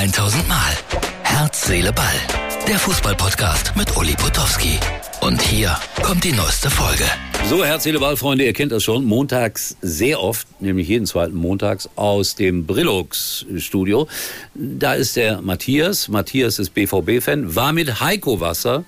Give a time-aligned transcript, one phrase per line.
[0.00, 0.56] 1000 Mal.
[1.24, 2.06] Herz, Seele, Ball.
[2.66, 4.80] Der Fußballpodcast mit Uli Potowski.
[5.20, 7.04] Und hier kommt die neueste Folge.
[7.50, 9.04] So, Herz, Seele, Ball, Freunde, ihr kennt das schon.
[9.04, 14.08] Montags sehr oft, nämlich jeden zweiten Montags, aus dem Brillux-Studio.
[14.54, 16.08] Da ist der Matthias.
[16.08, 18.86] Matthias ist BVB-Fan, war mit Heiko Wasser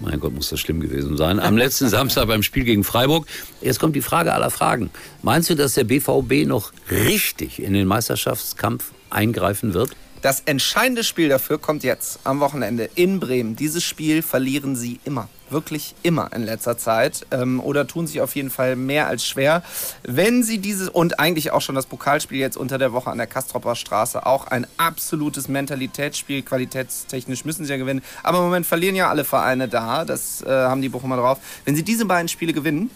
[0.00, 1.40] mein Gott, muss das schlimm gewesen sein.
[1.40, 3.26] Am letzten Samstag beim Spiel gegen Freiburg.
[3.60, 4.90] Jetzt kommt die Frage aller Fragen.
[5.22, 9.90] Meinst du, dass der BVB noch richtig in den Meisterschaftskampf eingreifen wird?
[10.20, 13.54] Das entscheidende Spiel dafür kommt jetzt am Wochenende in Bremen.
[13.54, 15.28] Dieses Spiel verlieren sie immer.
[15.48, 17.24] Wirklich immer in letzter Zeit.
[17.30, 19.62] Ähm, oder tun sich auf jeden Fall mehr als schwer.
[20.02, 23.28] Wenn sie dieses und eigentlich auch schon das Pokalspiel jetzt unter der Woche an der
[23.28, 26.42] Kastropper Straße, auch ein absolutes Mentalitätsspiel.
[26.42, 28.02] Qualitätstechnisch müssen sie ja gewinnen.
[28.24, 30.04] Aber im Moment verlieren ja alle Vereine da.
[30.04, 31.38] Das äh, haben die Bochumer drauf.
[31.64, 32.90] Wenn sie diese beiden Spiele gewinnen,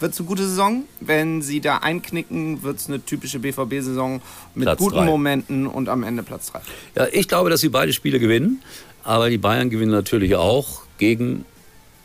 [0.00, 0.84] wird es eine gute Saison.
[1.00, 4.20] Wenn sie da einknicken, wird es eine typische BVB-Saison
[4.54, 5.04] mit Platz guten drei.
[5.04, 6.60] Momenten und am Ende Platz 3.
[6.96, 8.62] Ja, ich glaube, dass sie beide Spiele gewinnen.
[9.02, 11.44] Aber die Bayern gewinnen natürlich auch gegen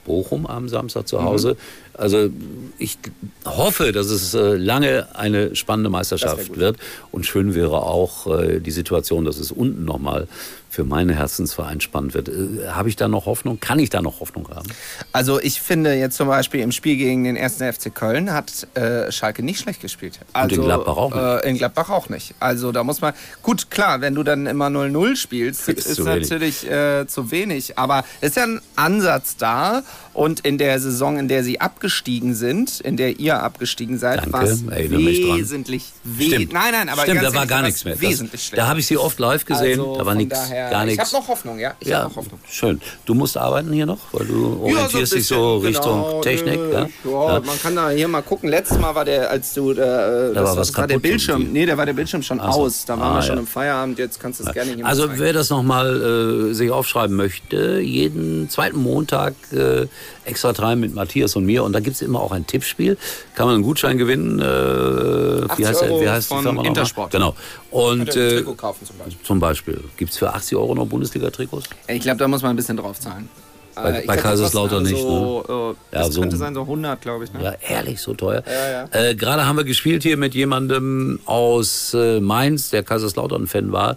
[0.06, 1.56] Bochum am Samstag zu Hause.
[2.00, 2.30] Also
[2.78, 2.98] ich
[3.46, 6.78] hoffe, dass es äh, lange eine spannende Meisterschaft wird.
[7.12, 10.28] Und schön wäre auch äh, die Situation, dass es unten nochmal
[10.70, 12.30] für meinen Herzensverein spannend wird.
[12.30, 13.60] Äh, Habe ich da noch Hoffnung?
[13.60, 14.70] Kann ich da noch Hoffnung haben?
[15.12, 19.12] Also ich finde jetzt zum Beispiel im Spiel gegen den ersten FC Köln hat äh,
[19.12, 20.20] Schalke nicht schlecht gespielt.
[20.32, 21.46] Also, in Gladbach auch nicht.
[21.46, 22.36] Äh, in Gladbach auch nicht.
[22.40, 26.70] Also da muss man, gut klar, wenn du dann immer 0-0 spielst, Ist ist, natürlich
[26.70, 27.78] äh, zu wenig.
[27.78, 29.82] Aber es ist ja ein Ansatz da
[30.14, 34.44] und in der Saison, in der sie abgestiegen sind, in der ihr abgestiegen seid, war
[34.44, 36.54] es wesentlich, we Stimmt.
[36.54, 37.96] nein, nein, aber Stimmt, da war gar nichts mehr.
[37.96, 41.12] Das, da habe ich sie oft live gesehen, Also da war nichts, gar Ich nichts.
[41.14, 41.74] habe noch Hoffnung, ja.
[41.80, 42.40] Ich Ja, noch Hoffnung.
[42.50, 42.80] schön.
[43.06, 46.60] Du musst arbeiten hier noch, weil du orientierst dich so bisschen, Richtung genau, Technik.
[46.60, 46.72] nö.
[46.74, 46.88] Ja?
[47.06, 47.40] Ja.
[47.44, 48.50] Man kann da hier mal gucken.
[48.50, 51.42] Letztes Mal war der, als du, äh, das war was war der Bildschirm.
[51.42, 51.60] irgendwie.
[51.60, 52.44] Nee, da war der Bildschirm schon so.
[52.44, 52.86] aus.
[52.86, 53.98] Da waren Ah, wir schon im Feierabend.
[53.98, 55.20] Jetzt kannst du es gerne hier Also zeigen.
[55.20, 59.88] wer das nochmal äh, sich aufschreiben möchte, jeden zweiten Montag äh,
[60.26, 61.64] extra drei mit Matthias und mir.
[61.64, 62.98] Und da gibt es immer auch ein Tippspiel.
[63.36, 64.40] Kann man einen Gutschein gewinnen.
[64.40, 66.68] Äh, 80 wie heißt, Euro wie heißt die von Firma nochmal?
[66.68, 67.12] Intersport.
[67.12, 67.36] Genau.
[67.72, 69.24] Und ein äh, Trikot kaufen zum Beispiel.
[69.26, 71.70] zum Beispiel, gibt es für 80 Euro noch Bundesliga-Trikots?
[71.88, 73.30] Ich glaube, da muss man ein bisschen drauf zahlen.
[73.76, 76.62] Bei- Äh, bei die Kaiserslautern nicht, So, äh, Ja, das so könnte ein- sein, so
[76.68, 77.32] 100, glaube ich.
[77.34, 77.42] Ne?
[77.44, 78.44] Ja, ehrlich, so teuer.
[78.46, 83.96] Ja, Äh, Gerade haben wir gespielt hier mit jemandem aus äh, Mainz, der Kaiserslautern-Fan war.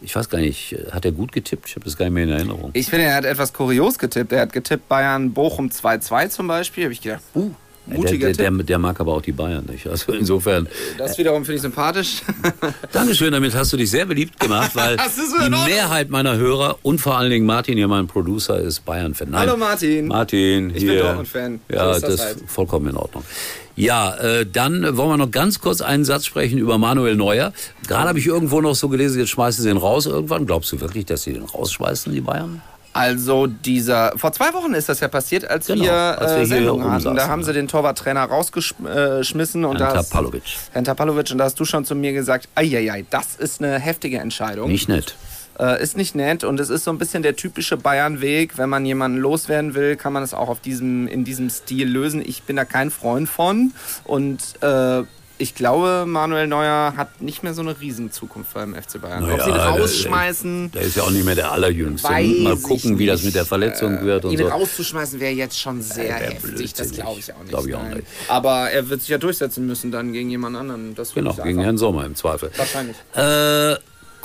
[0.00, 1.68] Ich weiß gar nicht, hat er gut getippt?
[1.68, 2.70] Ich habe das gar nicht mehr in Erinnerung.
[2.72, 4.32] Ich finde, er hat etwas kurios getippt.
[4.32, 6.84] Er hat getippt Bayern Bochum 2-2 zum Beispiel.
[6.84, 7.50] Habe ich gedacht, uh,
[7.90, 8.66] mutiger der, der, Tipp.
[8.66, 9.86] der mag aber auch die Bayern nicht.
[9.86, 10.68] Also insofern,
[10.98, 12.22] Das wiederum finde ich sympathisch.
[12.92, 15.50] Dankeschön, damit hast du dich sehr beliebt gemacht, weil so die.
[15.50, 19.36] Mehrheit meiner Hörer und vor allen Dingen Martin, hier mein Producer, ist Bayern-Fan.
[19.36, 20.06] Hallo, Martin.
[20.08, 20.98] Martin, Ich bin.
[20.98, 21.60] Dortmund-Fan.
[21.68, 22.36] So Ja, ist das das halt.
[22.42, 23.24] ist vollkommen in Ordnung.
[23.76, 27.52] Ja, äh, dann wollen wir noch ganz kurz einen Satz sprechen über Manuel Neuer.
[27.86, 30.46] Gerade habe ich irgendwo noch so gelesen, jetzt schmeißen sie ihn raus irgendwann.
[30.46, 32.60] Glaubst du wirklich, dass sie den rausschmeißen, die Bayern?
[32.92, 36.38] Also dieser vor zwei Wochen ist das ja passiert, als Genau, wir, als wir äh,
[36.38, 36.90] hier Sendung hatten.
[36.92, 37.46] rumsaßen, Da haben ja.
[37.46, 40.42] sie den Torwarttrainer rausgeschmissen und Herrn da hast- Tapalovic.
[40.72, 44.18] Herrn Tapalovic und da hast du schon zu mir gesagt, eieiei, das ist eine heftige
[44.18, 44.70] Entscheidung.
[44.70, 45.14] Nicht nett.
[45.60, 48.58] Äh, ist nicht nett und es ist so ein bisschen der typische Bayern-Weg.
[48.58, 52.22] Wenn man jemanden loswerden will, kann man es auch auf diesem, in diesem Stil lösen.
[52.24, 53.72] Ich bin da kein Freund von
[54.04, 55.02] und äh,
[55.38, 59.22] ich glaube, Manuel Neuer hat nicht mehr so eine riesen Zukunft beim FC Bayern.
[59.24, 62.08] Ob Naja, sie ihn der- rausschmeißen, Der ist ja auch nicht mehr der Allerjüngste.
[62.10, 64.48] Mal gucken, wie das mit der Verletzung wird und ihn so.
[64.48, 66.74] rauszuschmeißen wäre jetzt schon sehr wär heftig.
[66.74, 67.48] Das glaube ich auch nicht.
[67.50, 68.06] Glaub ich auch nicht.
[68.28, 70.94] Aber er wird sich ja durchsetzen müssen dann gegen jemand anderen.
[70.94, 72.50] Das Genau, gegen Herrn Sommer im Zweifel.
[72.56, 72.96] Wahrscheinlich.
[73.14, 73.76] Äh,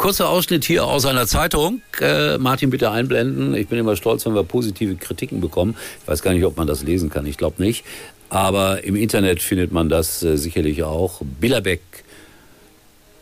[0.03, 1.81] kurzer Ausschnitt hier aus einer Zeitung.
[2.01, 3.55] Äh, Martin, bitte einblenden.
[3.55, 5.77] Ich bin immer stolz, wenn wir positive Kritiken bekommen.
[6.01, 7.25] Ich weiß gar nicht, ob man das lesen kann.
[7.25, 7.85] Ich glaube nicht.
[8.27, 11.21] Aber im Internet findet man das äh, sicherlich auch.
[11.39, 11.79] Billerbeck,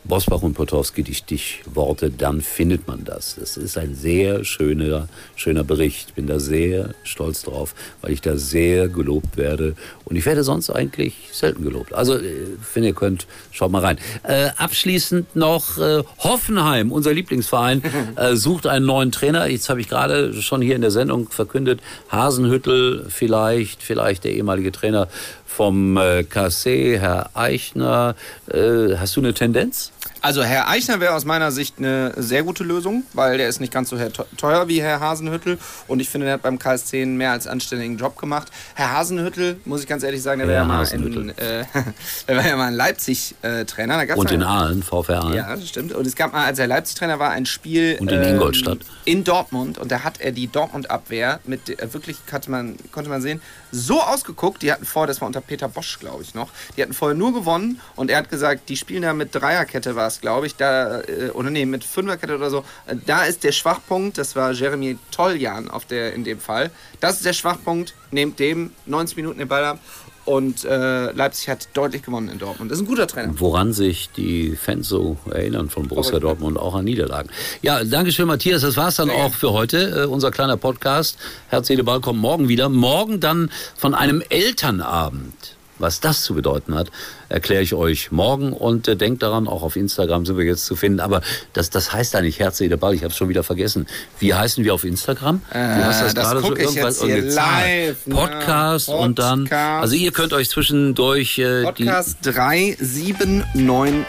[0.03, 3.35] Bosbach und Potowski, die Stichworte, dann findet man das.
[3.39, 6.15] Das ist ein sehr schöner, schöner Bericht.
[6.15, 9.75] Bin da sehr stolz drauf, weil ich da sehr gelobt werde.
[10.05, 11.93] Und ich werde sonst eigentlich selten gelobt.
[11.93, 13.97] Also, äh, wenn ihr könnt, schaut mal rein.
[14.23, 17.83] Äh, abschließend noch äh, Hoffenheim, unser Lieblingsverein,
[18.15, 19.47] äh, sucht einen neuen Trainer.
[19.47, 21.79] Jetzt habe ich gerade schon hier in der Sendung verkündet,
[22.11, 25.07] Hasenhüttel vielleicht, vielleicht der ehemalige Trainer
[25.45, 28.15] vom äh, KC, Herr Eichner.
[28.47, 29.91] Äh, hast du eine Tendenz?
[30.23, 33.73] Also Herr Eichner wäre aus meiner Sicht eine sehr gute Lösung, weil der ist nicht
[33.73, 33.97] ganz so
[34.37, 35.57] teuer wie Herr Hasenhüttel
[35.87, 38.49] und ich finde, der hat beim KSC einen mehr als anständigen Job gemacht.
[38.75, 41.21] Herr Hasenhüttel, muss ich ganz ehrlich sagen, der Herr war ja mal Hasenhüttl.
[41.21, 41.65] in, äh,
[42.27, 43.97] der war ja mal ein Leipzig-Trainer.
[43.97, 45.33] Da gab's Und mal- in Aalen, VfR Aalen.
[45.33, 45.91] Ja, das stimmt.
[45.93, 47.97] Und es gab mal, als er Leipzig-Trainer war, ein Spiel.
[47.99, 48.77] Und in Ingolstadt.
[49.05, 49.79] In Dortmund.
[49.79, 53.41] Und da hat er die Dortmund-Abwehr mit, äh, wirklich, konnte man, konnte man sehen,
[53.71, 54.61] so ausgeguckt.
[54.61, 57.33] Die hatten vorher, das war unter Peter Bosch, glaube ich noch, die hatten vorher nur
[57.33, 57.81] gewonnen.
[57.95, 61.29] Und er hat gesagt, die spielen da mit Dreierkette, war das, glaube ich, da, äh,
[61.33, 65.69] oder nee, mit Fünferkette oder so, äh, da ist der Schwachpunkt, das war Jeremy Toljan
[65.69, 66.69] auf der, in dem Fall,
[66.99, 69.79] das ist der Schwachpunkt, nehmt dem 90 Minuten den Ball ab
[70.25, 72.69] und äh, Leipzig hat deutlich gewonnen in Dortmund.
[72.69, 73.33] Das ist ein guter Trainer.
[73.37, 77.29] Woran sich die Fans so erinnern von Borussia Dortmund auch an Niederlagen.
[77.63, 78.61] Ja, danke schön, Matthias.
[78.61, 80.03] Das war's dann auch für heute.
[80.03, 81.17] Äh, unser kleiner Podcast.
[81.49, 82.69] Herz, Seele, Ball kommt morgen wieder.
[82.69, 85.55] Morgen dann von einem Elternabend.
[85.81, 86.91] Was das zu bedeuten hat,
[87.29, 90.75] erkläre ich euch morgen und äh, denkt daran, auch auf Instagram sind wir jetzt zu
[90.75, 90.99] finden.
[90.99, 91.21] Aber
[91.53, 93.87] das, das heißt da nicht Herz, Seele, Ball, ich habe es schon wieder vergessen.
[94.19, 95.41] Wie heißen wir auf Instagram?
[95.51, 98.15] du hast das, das gerade so irgendwas jetzt live, ne?
[98.15, 99.47] Podcast, ja, und dann.
[99.51, 101.39] Also ihr könnt euch zwischendurch.
[101.39, 104.05] Äh, Podcast 3793.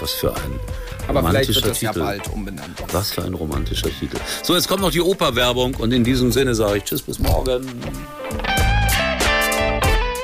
[0.00, 0.60] Was für ein.
[1.08, 1.98] Aber vielleicht wird das Titel.
[1.98, 2.82] ja bald umbenannt.
[2.92, 4.16] Was für ein romantischer Titel.
[4.42, 7.68] So, jetzt kommt noch die Oper-Werbung und in diesem Sinne sage ich Tschüss, bis morgen.